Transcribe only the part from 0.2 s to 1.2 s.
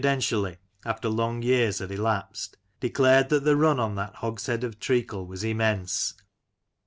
tially, after